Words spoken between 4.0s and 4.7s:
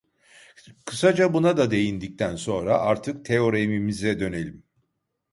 dönelim.